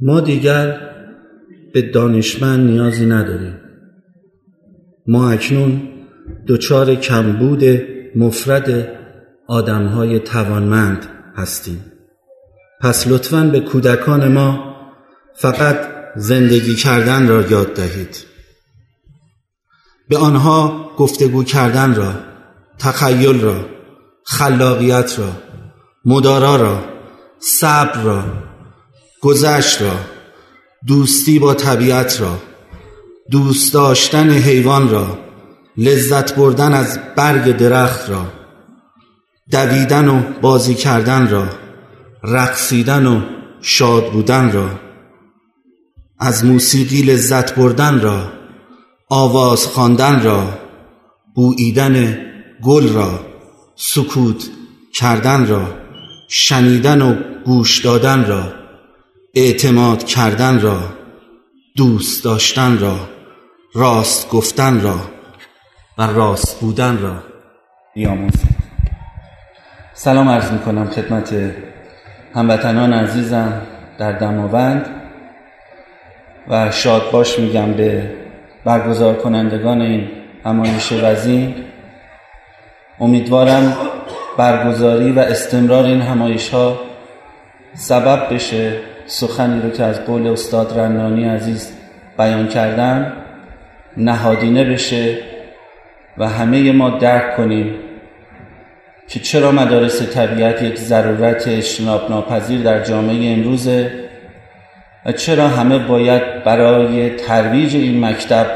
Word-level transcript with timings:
ما 0.00 0.20
دیگر 0.20 0.80
به 1.72 1.82
دانشمند 1.82 2.70
نیازی 2.70 3.06
نداریم. 3.06 3.58
ما 5.06 5.30
اکنون 5.30 5.88
دچار 6.48 6.94
کمبود 6.94 7.64
مفرد 8.16 8.88
آدمهای 9.46 10.18
توانمند 10.20 11.06
هستیم. 11.36 11.84
پس 12.80 13.08
لطفا 13.08 13.44
به 13.52 13.60
کودکان 13.60 14.32
ما 14.32 14.76
فقط 15.34 15.76
زندگی 16.16 16.74
کردن 16.74 17.28
را 17.28 17.46
یاد 17.46 17.74
دهید. 17.74 18.16
به 20.08 20.18
آنها 20.18 20.90
گفتگو 20.96 21.44
کردن 21.44 21.94
را 21.94 22.14
تخیل 22.78 23.40
را 23.40 23.66
خلاقیت 24.24 25.18
را 25.18 25.32
مدارا 26.04 26.56
را 26.56 26.84
صبر 27.38 28.02
را 28.02 28.24
گذشت 29.22 29.82
را 29.82 29.96
دوستی 30.86 31.38
با 31.38 31.54
طبیعت 31.54 32.20
را 32.20 32.38
دوست 33.30 33.74
داشتن 33.74 34.30
حیوان 34.30 34.88
را 34.88 35.18
لذت 35.76 36.34
بردن 36.34 36.74
از 36.74 36.98
برگ 37.16 37.56
درخت 37.56 38.10
را 38.10 38.26
دویدن 39.50 40.08
و 40.08 40.22
بازی 40.40 40.74
کردن 40.74 41.28
را 41.28 41.48
رقصیدن 42.24 43.06
و 43.06 43.20
شاد 43.60 44.12
بودن 44.12 44.52
را 44.52 44.70
از 46.18 46.44
موسیقی 46.44 47.02
لذت 47.02 47.54
بردن 47.54 48.00
را 48.00 48.32
آواز 49.08 49.66
خواندن 49.66 50.22
را 50.22 50.58
بوییدن 51.34 52.18
گل 52.62 52.88
را 52.88 53.20
سکوت 53.76 54.50
کردن 54.94 55.46
را 55.46 55.66
شنیدن 56.28 57.02
و 57.02 57.14
گوش 57.44 57.78
دادن 57.84 58.24
را. 58.24 58.61
اعتماد 59.34 60.04
کردن 60.04 60.60
را 60.60 60.80
دوست 61.76 62.24
داشتن 62.24 62.78
را 62.78 62.96
راست 63.74 64.30
گفتن 64.30 64.80
را 64.80 64.96
و 65.98 66.02
راست 66.02 66.60
بودن 66.60 66.98
را. 66.98 67.14
بیاموزید 67.94 68.56
سلام 69.94 70.28
عرض 70.28 70.52
می 70.52 70.58
کنم 70.58 70.90
خدمت 70.90 71.54
هموطنان 72.34 72.92
عزیزم 72.92 73.62
در 73.98 74.12
دماوند 74.12 74.86
و 76.48 76.70
شاد 76.70 77.10
باش 77.10 77.38
میگم 77.38 77.72
به 77.72 78.14
برگزار 78.64 79.14
کنندگان 79.14 79.80
این 79.80 80.08
همایش 80.44 80.92
وزین. 80.92 81.54
امیدوارم 83.00 83.76
برگزاری 84.36 85.12
و 85.12 85.18
استمرار 85.18 85.84
این 85.84 86.00
همایش 86.00 86.48
ها 86.48 86.80
سبب 87.74 88.34
بشه. 88.34 88.91
سخنی 89.06 89.62
رو 89.62 89.70
که 89.70 89.84
از 89.84 90.04
قول 90.04 90.26
استاد 90.26 90.78
رنانی 90.78 91.24
عزیز 91.24 91.72
بیان 92.18 92.48
کردن 92.48 93.12
نهادینه 93.96 94.64
بشه 94.64 95.18
و 96.18 96.28
همه 96.28 96.72
ما 96.72 96.90
درک 96.90 97.36
کنیم 97.36 97.74
که 99.08 99.20
چرا 99.20 99.52
مدارس 99.52 100.02
طبیعت 100.02 100.62
یک 100.62 100.78
ضرورت 100.78 101.48
اجتناب 101.48 102.10
ناپذیر 102.10 102.62
در 102.62 102.84
جامعه 102.84 103.32
امروزه 103.32 103.92
و 105.06 105.12
چرا 105.12 105.48
همه 105.48 105.78
باید 105.78 106.44
برای 106.44 107.10
ترویج 107.10 107.76
این 107.76 108.04
مکتب 108.04 108.46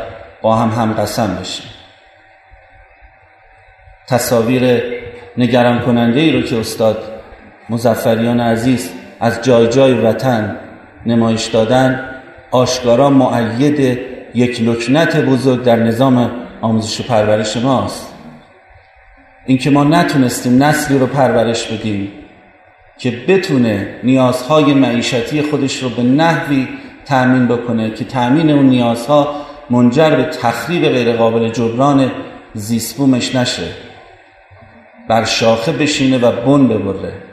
با 0.42 0.56
هم 0.56 0.68
هم 0.68 0.92
قسم 0.92 1.38
بشیم. 1.40 1.66
تصاویر 4.08 4.82
نگران 5.38 5.80
کننده 5.80 6.20
ای 6.20 6.32
رو 6.32 6.42
که 6.42 6.60
استاد 6.60 7.02
مزفریان 7.68 8.40
عزیز 8.40 8.92
از 9.20 9.42
جای 9.42 9.68
جای 9.68 9.94
وطن 9.94 10.56
نمایش 11.06 11.46
دادن 11.46 12.10
آشکارا 12.50 13.10
معید 13.10 13.98
یک 14.34 14.62
لکنت 14.62 15.16
بزرگ 15.16 15.62
در 15.62 15.76
نظام 15.76 16.30
آموزش 16.62 17.00
و 17.00 17.02
پرورش 17.02 17.56
ماست. 17.56 18.14
اینکه 19.46 19.70
ما 19.70 19.84
نتونستیم 19.84 20.62
نسلی 20.62 20.98
رو 20.98 21.06
پرورش 21.06 21.66
بدیم 21.66 22.12
که 22.98 23.10
بتونه 23.28 23.88
نیازهای 24.02 24.74
معیشتی 24.74 25.42
خودش 25.42 25.82
رو 25.82 25.88
به 25.88 26.02
نحوی 26.02 26.68
تأمین 27.04 27.46
بکنه 27.46 27.90
که 27.90 28.04
تأمین 28.04 28.50
اون 28.50 28.66
نیازها 28.66 29.34
منجر 29.70 30.10
به 30.10 30.24
تخریب 30.24 30.82
غیرقابل 30.82 31.48
جبران 31.48 32.10
زیستبومش 32.54 33.34
نشه. 33.34 33.68
بر 35.08 35.24
شاخه 35.24 35.72
بشینه 35.72 36.18
و 36.18 36.32
بن 36.32 36.68
ببره. 36.68 37.25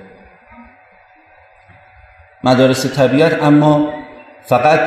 مدارس 2.44 2.86
طبیعت 2.86 3.44
اما 3.44 3.90
فقط 4.42 4.80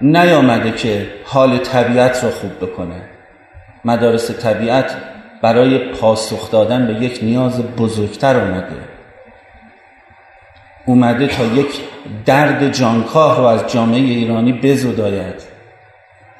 نیامده 0.00 0.70
که 0.70 1.08
حال 1.24 1.58
طبیعت 1.58 2.24
رو 2.24 2.30
خوب 2.30 2.56
بکنه. 2.60 3.02
مدارس 3.84 4.30
طبیعت 4.30 4.96
برای 5.42 5.78
پاسخ 5.78 6.50
دادن 6.50 6.86
به 6.86 6.92
یک 6.92 7.18
نیاز 7.22 7.62
بزرگتر 7.62 8.36
اومده. 8.36 8.94
اومده 10.86 11.26
تا 11.26 11.44
یک 11.44 11.80
درد 12.26 12.72
جانکاه 12.72 13.38
رو 13.38 13.44
از 13.44 13.72
جامعه 13.72 14.00
ایرانی 14.00 14.52
بزداید. 14.52 15.42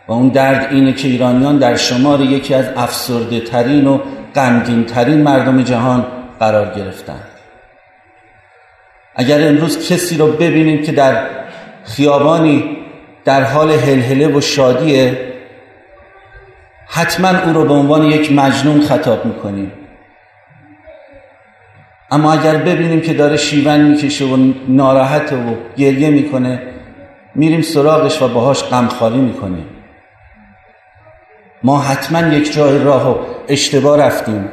و 0.08 0.12
اون 0.12 0.28
درد 0.28 0.72
اینه 0.72 0.92
که 0.92 1.08
ایرانیان 1.08 1.58
در 1.58 1.76
شمار 1.76 2.20
یکی 2.20 2.54
از 2.54 2.66
افسرده 2.76 3.40
ترین 3.40 3.86
و 3.86 3.98
غمگین 4.34 4.84
ترین 4.84 5.22
مردم 5.22 5.62
جهان 5.62 6.06
قرار 6.40 6.74
گرفتن. 6.74 7.33
اگر 9.14 9.48
امروز 9.48 9.88
کسی 9.88 10.16
رو 10.16 10.26
ببینیم 10.26 10.82
که 10.82 10.92
در 10.92 11.26
خیابانی 11.84 12.76
در 13.24 13.42
حال 13.42 13.70
هلهله 13.70 14.28
و 14.28 14.40
شادیه 14.40 15.18
حتما 16.86 17.28
او 17.28 17.52
رو 17.52 17.64
به 17.64 17.74
عنوان 17.74 18.02
یک 18.02 18.32
مجنون 18.32 18.80
خطاب 18.80 19.24
می‌کنیم. 19.24 19.72
اما 22.10 22.32
اگر 22.32 22.56
ببینیم 22.56 23.00
که 23.00 23.14
داره 23.14 23.36
شیون 23.36 23.80
می‌کشه 23.80 24.24
و 24.24 24.52
ناراحت 24.68 25.32
و 25.32 25.36
گریه 25.76 26.10
می‌کنه 26.10 26.62
میریم 27.34 27.62
سراغش 27.62 28.22
و 28.22 28.28
باهاش 28.28 28.64
غمخواری 28.64 29.18
می‌کنیم. 29.18 29.66
ما 31.62 31.80
حتما 31.80 32.34
یک 32.34 32.54
جای 32.54 32.84
راه 32.84 33.10
و 33.10 33.18
اشتباه 33.48 33.98
رفتیم 33.98 34.48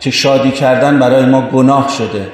که 0.00 0.10
شادی 0.10 0.50
کردن 0.50 0.98
برای 0.98 1.24
ما 1.24 1.40
گناه 1.40 1.88
شده. 1.88 2.28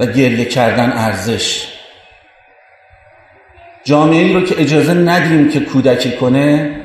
و 0.00 0.06
گریه 0.06 0.44
کردن 0.44 0.92
ارزش. 0.92 1.66
جامعه 3.84 4.22
ای 4.22 4.32
رو 4.32 4.40
که 4.40 4.60
اجازه 4.60 4.94
ندیم 4.94 5.48
که 5.48 5.60
کودکی 5.60 6.12
کنه 6.12 6.76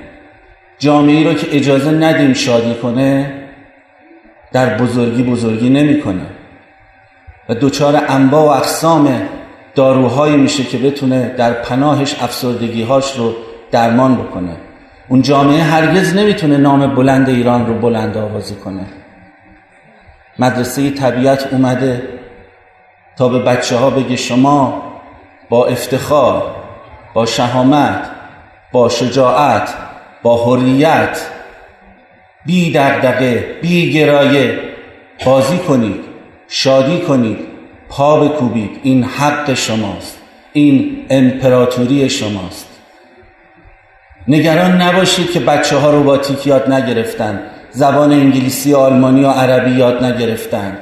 جامعه 0.79 1.15
ای 1.15 1.23
رو 1.23 1.33
که 1.33 1.57
اجازه 1.57 1.91
ندیم 1.91 2.33
شادی 2.33 2.73
کنه 2.73 3.33
در 4.51 4.77
بزرگی 4.77 5.23
بزرگی 5.23 5.69
نمی‌کنه. 5.69 6.25
و 7.49 7.55
دوچار 7.55 8.03
انواع 8.07 8.43
و 8.43 8.47
اقسام 8.47 9.29
داروهایی 9.75 10.37
میشه 10.37 10.63
که 10.63 10.77
بتونه 10.77 11.35
در 11.37 11.53
پناهش 11.53 12.15
افسردگیهاش 12.21 13.17
رو 13.17 13.35
درمان 13.71 14.15
بکنه. 14.15 14.57
اون 15.07 15.21
جامعه 15.21 15.63
هرگز 15.63 16.15
نمی‌تونه 16.15 16.57
نام 16.57 16.95
بلند 16.95 17.29
ایران 17.29 17.67
رو 17.67 17.73
بلند 17.79 18.17
آوازی 18.17 18.55
کنه. 18.55 18.85
مدرسه 20.39 20.91
طبیعت 20.91 21.47
اومده 21.51 22.01
تا 23.17 23.29
به 23.29 23.39
بچه 23.39 23.77
ها 23.77 23.89
بگه 23.89 24.15
شما 24.15 24.83
با 25.49 25.65
افتخار 25.65 26.55
با 27.13 27.25
شهامت 27.25 28.09
با 28.71 28.89
شجاعت 28.89 29.73
با 30.23 30.45
حریت 30.45 31.19
بی 32.45 32.71
دقدقه 32.71 33.57
بی 33.61 33.93
گرایه 33.93 34.59
بازی 35.25 35.57
کنید 35.57 35.99
شادی 36.47 36.99
کنید 36.99 37.37
پا 37.89 38.19
بکوبید. 38.19 38.79
این 38.83 39.03
حق 39.03 39.53
شماست 39.53 40.21
این 40.53 41.05
امپراتوری 41.09 42.09
شماست. 42.09 42.67
نگران 44.27 44.81
نباشید 44.81 45.31
که 45.31 45.39
بچه 45.39 45.77
ها 45.77 45.91
روباتیک 45.91 46.47
یاد 46.47 46.71
نگرفتن 46.71 47.41
زبان 47.71 48.11
انگلیسی 48.11 48.73
آلمانی 48.73 49.23
و 49.23 49.29
عربی 49.29 49.71
یاد 49.71 50.03
نگرفتن. 50.03 50.77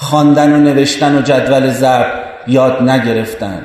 خواندن 0.00 0.52
و 0.52 0.56
نوشتن 0.56 1.18
و 1.18 1.22
جدول 1.22 1.70
ضرب 1.70 2.24
یاد 2.46 2.90
نگرفتن. 2.90 3.62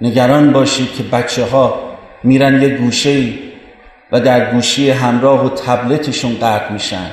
نگران 0.00 0.52
باشید 0.52 0.94
که 0.94 1.02
بچه 1.02 1.44
ها 1.44 1.80
میرن 2.22 2.62
یه 2.62 2.68
گوشه 2.68 3.32
و 4.12 4.20
در 4.20 4.52
گوشی 4.52 4.90
همراه 4.90 5.46
و 5.46 5.48
تبلتشون 5.48 6.34
غرق 6.34 6.70
میشن. 6.70 7.10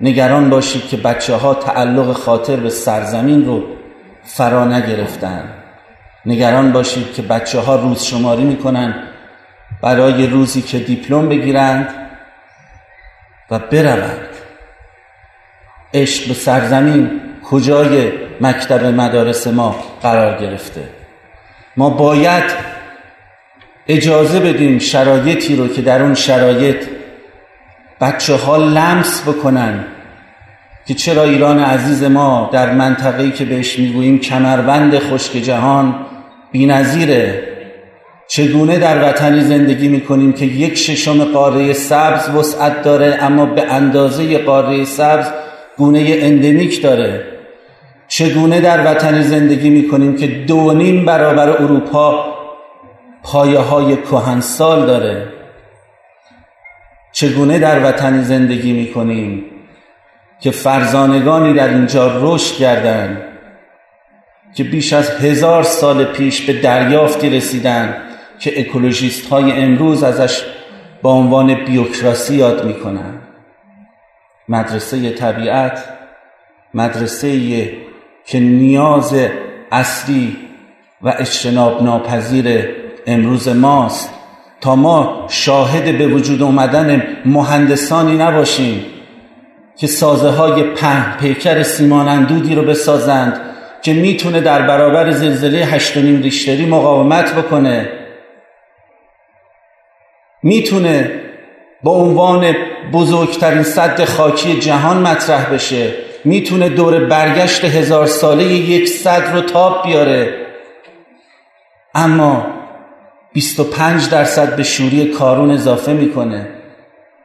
نگران 0.00 0.50
باشید 0.50 0.88
که 0.88 0.96
بچه 0.96 1.34
ها 1.34 1.54
تعلق 1.54 2.12
خاطر 2.12 2.56
به 2.56 2.70
سرزمین 2.70 3.46
رو 3.46 3.64
فرا 4.24 4.64
نگرفتن. 4.64 5.44
نگران 6.26 6.72
باشید 6.72 7.14
که 7.14 7.22
بچه 7.22 7.60
ها 7.60 7.76
روز 7.76 8.04
شماری 8.04 8.44
می‌کنن 8.44 8.94
برای 9.82 10.26
روزی 10.26 10.62
که 10.62 10.78
دیپلم 10.78 11.28
بگیرند 11.28 11.94
و 13.50 13.58
بروند. 13.58 14.27
عشق 15.94 16.28
به 16.28 16.34
سرزمین 16.34 17.10
کجای 17.50 18.12
مکتب 18.40 18.84
مدارس 18.84 19.46
ما 19.46 19.76
قرار 20.02 20.40
گرفته؟ 20.40 20.82
ما 21.76 21.90
باید 21.90 22.44
اجازه 23.88 24.40
بدیم 24.40 24.78
شرایطی 24.78 25.56
رو 25.56 25.68
که 25.68 25.82
در 25.82 26.02
اون 26.02 26.14
شرایط 26.14 26.76
بچه 28.00 28.34
ها 28.34 28.56
لمس 28.56 29.22
بکنن 29.22 29.84
که 30.86 30.94
چرا 30.94 31.22
ایران 31.22 31.58
عزیز 31.58 32.04
ما 32.04 32.50
در 32.52 32.72
منطقه‌ای 32.72 33.30
که 33.30 33.44
بهش 33.44 33.78
می‌گوییم 33.78 34.18
کمربند 34.18 34.98
خشک 34.98 35.32
جهان 35.32 35.94
بی‌نظیره. 36.52 37.42
چگونه 38.28 38.78
در 38.78 39.08
وطنی 39.08 39.40
زندگی 39.40 39.88
می‌کنیم 39.88 40.32
که 40.32 40.44
یک 40.44 40.74
ششم 40.74 41.24
قاره 41.24 41.72
سبز 41.72 42.28
وسعت 42.28 42.82
داره 42.82 43.18
اما 43.20 43.46
به 43.46 43.72
اندازه 43.72 44.38
قاره 44.38 44.84
سبز 44.84 45.26
گونه 45.78 46.18
اندمیک 46.20 46.82
داره. 46.82 47.24
چگونه 48.08 48.60
در 48.60 48.92
وطنی 48.92 49.22
زندگی 49.22 49.70
می‌کنیم 49.70 50.16
که 50.16 50.26
دو 50.26 50.72
نیم 50.72 51.04
برابر 51.04 51.48
اروپا 51.48 52.34
پایه 53.22 53.58
های 53.58 53.96
کهنسال 53.96 54.86
داره؟ 54.86 55.28
چگونه 57.12 57.58
در 57.58 57.88
وطنی 57.88 58.24
زندگی 58.24 58.72
می‌کنیم 58.72 59.44
که 60.40 60.50
فرزانگانی 60.50 61.52
در 61.54 61.68
اینجا 61.68 62.20
رشد 62.22 62.54
کردند 62.54 63.22
که 64.54 64.64
بیش 64.64 64.92
از 64.92 65.10
هزار 65.10 65.62
سال 65.62 66.04
پیش 66.04 66.40
به 66.40 66.52
دریافتی 66.52 67.30
رسیدن 67.30 67.96
که 68.38 68.60
اکولوژیست 68.60 69.28
های 69.28 69.52
امروز 69.52 70.02
ازش 70.02 70.42
با 71.02 71.12
عنوان 71.12 71.54
بیوکراسی 71.54 72.34
یاد 72.34 72.64
می‌کنن؟ 72.64 73.27
مدرسه 74.48 75.10
طبیعت 75.10 75.84
مدرسه 76.74 77.30
که 78.26 78.40
نیاز 78.40 79.14
اصلی 79.72 80.36
و 81.02 81.14
اجتناب 81.18 81.82
ناپذیر 81.82 82.68
امروز 83.06 83.48
ماست. 83.48 84.14
تا 84.60 84.76
ما 84.76 85.26
شاهد 85.28 85.98
به 85.98 86.06
وجود 86.06 86.42
اومدن 86.42 87.02
مهندسانی 87.24 88.16
نباشیم 88.16 88.84
که 89.76 89.86
سازه 89.86 90.28
های 90.28 90.62
پهن 90.62 91.18
پیکر 91.20 91.62
سیمان 91.62 92.08
اندودی 92.08 92.54
رو 92.54 92.62
بسازند 92.62 93.40
که 93.82 93.92
می‌تونه 93.92 94.40
در 94.40 94.62
برابر 94.62 95.10
زلزله 95.10 95.58
هشتونیم 95.58 96.22
ریشتری 96.22 96.66
مقاومت 96.66 97.34
بکنه. 97.34 97.88
می‌تونه 100.42 101.10
با 101.82 101.92
عنوان 101.92 102.54
بزرگترین 102.92 103.62
صد 103.62 104.04
خاکی 104.04 104.60
جهان 104.60 104.96
مطرح 104.96 105.52
بشه. 105.52 105.94
می‌تونه 106.24 106.68
دور 106.68 107.04
برگشت 107.04 107.64
هزار 107.64 108.06
ساله 108.06 108.44
یک 108.44 108.88
صد 108.88 109.34
رو 109.34 109.40
تاب 109.40 109.82
بیاره. 109.86 110.34
اما 111.94 112.46
25 113.32 114.08
درصد 114.08 114.56
به 114.56 114.62
شوری 114.62 115.04
کارون 115.04 115.50
اضافه 115.50 115.92
می‌کنه. 115.92 116.48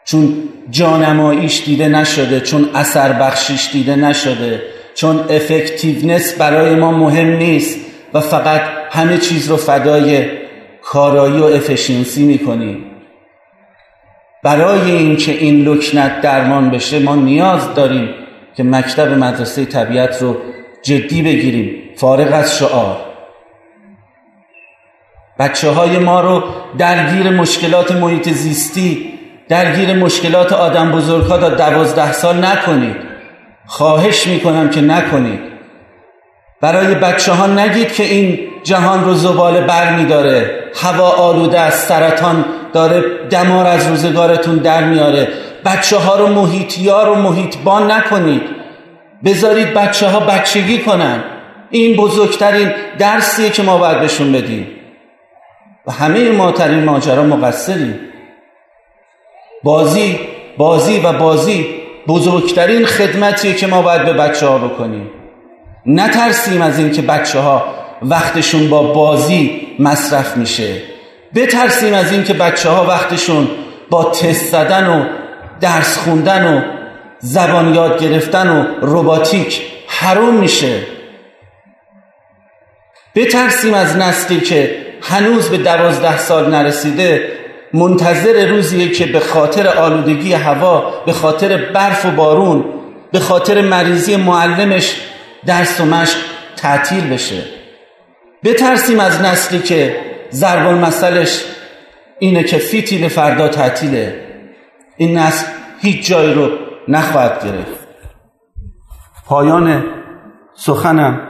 چون 0.05 0.33
جانماییش 0.69 1.63
دیده 1.65 1.87
نشده 1.87 2.39
چون 2.39 2.69
اثر 2.75 3.13
بخشیش 3.13 3.69
دیده 3.71 3.95
نشده 3.95 4.61
چون 4.95 5.19
افکتیونس 5.19 6.33
برای 6.33 6.75
ما 6.75 6.91
مهم 6.91 7.37
نیست 7.37 7.79
و 8.13 8.19
فقط 8.19 8.61
همه 8.91 9.17
چیز 9.17 9.49
رو 9.49 9.57
فدای 9.57 10.25
کارایی 10.81 11.37
و 11.37 11.43
افشینسی 11.43 12.23
می‌کنیم. 12.23 12.92
برای 14.43 14.91
اینکه 14.91 15.31
این 15.31 15.63
لکنت 15.63 16.21
درمان 16.21 16.69
بشه 16.69 16.99
ما 16.99 17.15
نیاز 17.15 17.73
داریم 17.73 18.09
که 18.55 18.63
مکتب 18.63 19.11
مدرسه 19.11 19.65
طبیعت 19.65 20.21
رو 20.21 20.37
جدی 20.83 21.21
بگیریم. 21.21 21.79
فارغ 21.95 22.33
از 22.33 22.57
شعار. 22.57 22.97
بچه 25.39 25.69
های 25.69 25.97
ما 25.97 26.21
رو 26.21 26.43
درگیر 26.77 27.29
مشکلات 27.29 27.91
محیط 27.91 28.29
زیستی 28.29 29.13
درگیر 29.49 29.93
مشکلات 29.93 30.53
آدم 30.53 30.91
بزرگ 30.91 31.27
تا 31.27 31.49
دوازده 31.49 32.11
سال 32.11 32.45
نکنید. 32.45 32.95
خواهش 33.65 34.27
می‌کنم 34.27 34.69
که 34.69 34.81
نکنید. 34.81 35.39
برای 36.61 36.95
بچه 36.95 37.31
ها 37.31 37.47
نگید 37.47 37.93
که 37.93 38.03
این 38.03 38.39
جهان 38.63 39.03
رو 39.03 39.13
زباله 39.13 39.61
بر 39.61 39.95
میداره 39.95 40.63
هوا 40.75 41.09
آلوده 41.09 41.59
است 41.59 41.87
سرطان 41.87 42.45
داره 42.73 43.27
دمار 43.29 43.67
از 43.67 43.87
روزگارتون 43.87 44.55
در 44.55 44.83
میاره. 44.83 45.27
بچه 45.65 45.97
ها 45.97 46.15
رو 46.15 46.27
محیطیار 46.27 47.09
و 47.09 47.15
محیطبان 47.15 47.91
نکنید. 47.91 48.41
بذارید 49.25 49.73
بچه 49.73 50.07
ها 50.07 50.19
بچگی 50.19 50.79
کنن. 50.79 51.23
این 51.69 51.95
بزرگترین 51.95 52.71
درسیه 52.99 53.49
که 53.49 53.63
ما 53.63 53.77
باید 53.77 53.99
بهشون 53.99 54.31
بدیم. 54.31 54.67
و 55.87 55.91
همه 55.91 56.31
ما 56.31 56.51
در 56.51 56.67
این 56.67 56.83
ماجرا 56.83 57.23
مقصریم 57.23 57.99
بازی 59.63 60.19
بازی 60.57 60.99
و 60.99 61.13
بازی 61.13 61.65
بزرگترین 62.07 62.85
خدمتیه 62.85 63.53
که 63.53 63.67
ما 63.67 63.81
باید 63.81 64.05
به 64.05 64.13
بچه 64.13 64.47
ها 64.47 64.57
بکنیم. 64.57 65.09
نترسیم 65.85 66.61
از 66.61 66.79
اینکه 66.79 67.01
بچه 67.01 67.39
ها 67.39 67.65
وقتشون 68.01 68.69
با 68.69 68.83
بازی 68.83 69.67
مصرف 69.79 70.37
میشه. 70.37 70.92
بترسیم 71.35 71.93
از 71.93 72.11
اینکه 72.11 72.33
بچه 72.33 72.69
ها 72.69 72.85
وقتشون 72.85 73.47
با 73.89 74.03
تست 74.03 74.51
زدن 74.51 74.87
و 74.87 75.05
درس 75.61 75.97
خوندن 75.97 76.53
و 76.53 76.61
زبان 77.19 77.75
یاد 77.75 78.03
گرفتن 78.03 78.49
و 78.49 78.85
روباتیک 78.85 79.61
حروم 79.87 80.33
میشه. 80.33 80.79
بترسیم 83.15 83.73
از 83.73 83.97
نسلی 83.97 84.39
که 84.39 84.75
هنوز 85.01 85.49
به 85.49 85.57
دوازده 85.57 86.17
سال 86.17 86.49
نرسیده 86.49 87.31
منتظر 87.73 88.45
روزیه 88.45 88.89
که 88.91 89.05
به 89.05 89.19
خاطر 89.19 89.67
آلودگی 89.67 90.33
هوا 90.33 90.93
به 91.05 91.13
خاطر 91.13 91.57
برف 91.57 92.05
و 92.05 92.11
بارون 92.11 92.65
به 93.11 93.19
خاطر 93.19 93.61
مریضی 93.61 94.15
معلمش 94.15 94.95
درس 95.45 95.81
و 95.81 95.85
مشق 95.85 96.17
تعطیل 96.57 97.09
بشه. 97.09 97.41
بترسیم 98.43 98.99
از 98.99 99.21
نسلی 99.21 99.59
که 99.59 99.95
ضرب 100.33 100.67
المثلش 100.67 101.45
اینه 102.19 102.43
که 102.43 102.57
فیتیل 102.57 103.07
فردا 103.07 103.47
تعطیله. 103.47 104.23
این 104.97 105.17
نسل 105.17 105.47
هیچ 105.81 106.07
جایی 106.07 106.33
رو 106.33 106.49
نخواهد 106.87 107.45
گرفت. 107.45 107.87
پایان 109.25 109.83
سخنم. 110.53 111.21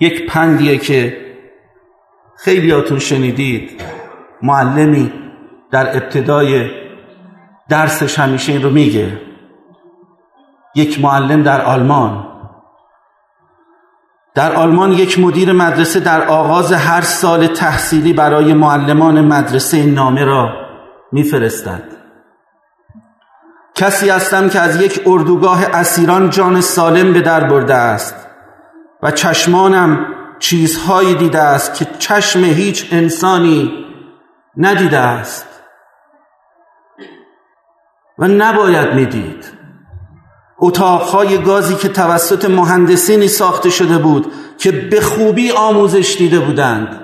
یک 0.00 0.26
پندیه 0.26 0.78
که 0.78 1.16
خیلیاتون 2.36 2.98
شنیدید. 2.98 3.82
معلمی 4.42 5.12
در 5.70 5.96
ابتدای 5.96 6.70
درسش 7.68 8.18
همیشه 8.18 8.52
این 8.52 8.62
رو 8.62 8.70
میگه. 8.70 9.20
یک 10.74 11.00
معلم 11.00 11.42
در 11.42 11.60
آلمان. 11.60 12.29
در 14.34 14.52
آلمان 14.52 14.92
یک 14.92 15.18
مدیر 15.18 15.52
مدرسه 15.52 16.00
در 16.00 16.28
آغاز 16.28 16.72
هر 16.72 17.00
سال 17.00 17.46
تحصیلی 17.46 18.12
برای 18.12 18.54
معلمان 18.54 19.20
مدرسه 19.20 19.86
نامه 19.86 20.24
را 20.24 20.50
میفرستد. 21.12 21.82
کسی 23.74 24.10
هستم 24.10 24.48
که 24.48 24.60
از 24.60 24.82
یک 24.82 25.02
اردوگاه 25.06 25.64
اسیران 25.64 26.30
جان 26.30 26.60
سالم 26.60 27.12
به 27.12 27.20
در 27.20 27.44
برده 27.44 27.74
است 27.74 28.14
و 29.02 29.10
چشمانم 29.10 30.06
چیزهایی 30.38 31.14
دیده 31.14 31.38
است 31.38 31.74
که 31.74 31.86
چشم 31.98 32.44
هیچ 32.44 32.88
انسانی 32.92 33.86
ندیده 34.56 34.98
است 34.98 35.46
و 38.18 38.28
نباید 38.28 38.94
می‌دید. 38.94 39.59
اتاقهای 40.60 41.38
گازی 41.38 41.74
که 41.74 41.88
توسط 41.88 42.44
مهندسینی 42.44 43.28
ساخته 43.28 43.70
شده 43.70 43.98
بود 43.98 44.32
که 44.58 44.72
به 44.72 45.00
خوبی 45.00 45.50
آموزش 45.50 46.16
دیده 46.18 46.38
بودند. 46.38 47.00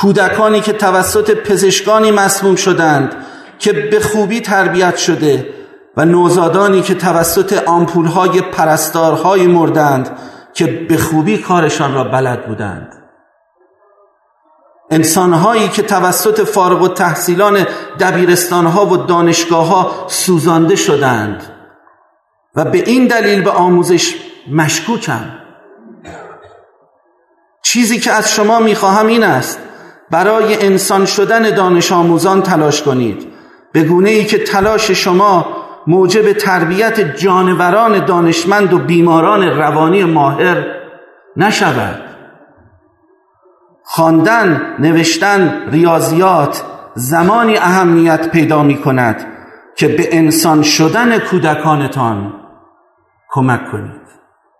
کودکانی 0.00 0.60
که 0.60 0.72
توسط 0.72 1.30
پزشکانی 1.30 2.10
مسموم 2.10 2.56
شدند 2.56 3.14
که 3.58 3.72
به 3.72 4.00
خوبی 4.00 4.40
تربیت 4.40 4.96
شده 4.96 5.54
و 5.96 6.04
نوزادانی 6.04 6.82
که 6.82 6.94
توسط 6.94 7.62
آمپولهای 7.66 8.40
پرستارهای 8.40 9.46
مردند 9.46 10.18
که 10.54 10.66
به 10.66 10.96
خوبی 10.96 11.38
کارشان 11.38 11.94
را 11.94 12.04
بلد 12.04 12.46
بودند. 12.46 12.92
انسانهایی 14.90 15.68
که 15.68 15.82
توسط 15.82 16.40
فارغ 16.40 16.82
و 16.82 16.88
تحصیلان 16.88 17.66
دبیرستانها 18.00 18.86
و 18.86 18.96
دانشگاه 18.96 19.66
ها 19.66 20.06
سوزانده 20.08 20.76
شدند. 20.76 21.55
و 22.56 22.64
به 22.64 22.78
این 22.78 23.06
دلیل 23.06 23.42
به 23.42 23.50
آموزش 23.50 24.14
مشکوکم. 24.52 25.24
چیزی 27.62 27.98
که 27.98 28.12
از 28.12 28.32
شما 28.32 28.58
می‌خواهم 28.60 29.06
این 29.06 29.24
است 29.24 29.58
برای 30.10 30.66
انسان 30.66 31.06
شدن 31.06 31.54
دانش 31.54 31.92
آموزان 31.92 32.42
تلاش 32.42 32.82
کنید. 32.82 33.26
به 33.72 33.82
گونه 33.82 34.10
ای 34.10 34.24
که 34.24 34.38
تلاش 34.38 34.90
شما 34.90 35.46
موجب 35.86 36.32
تربیت 36.32 37.16
جانوران 37.16 38.04
دانشمند 38.04 38.72
و 38.72 38.78
بیماران 38.78 39.42
روانی 39.42 40.04
ماهر 40.04 40.64
نشود. 41.36 42.02
خواندن 43.82 44.76
نوشتن 44.78 45.68
ریاضیات 45.70 46.62
زمانی 46.94 47.56
اهمیت 47.56 48.30
پیدا 48.30 48.62
می 48.62 48.76
کند 48.76 49.26
که 49.76 49.88
به 49.88 50.16
انسان 50.16 50.62
شدن 50.62 51.18
کودکانتان 51.18 52.45
کمک 53.30 53.70
کنید. 53.70 54.00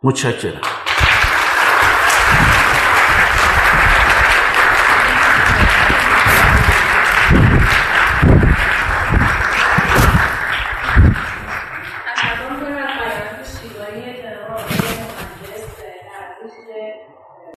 متشکرم. 0.02 0.86